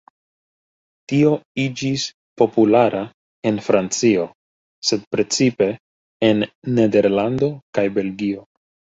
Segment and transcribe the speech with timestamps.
[1.11, 1.31] Tio
[1.63, 2.05] iĝis
[2.41, 3.01] populara
[3.49, 4.23] en Francio,
[4.91, 5.67] sed precipe
[6.29, 6.41] en
[6.79, 8.43] Nederlando kaj Belgio.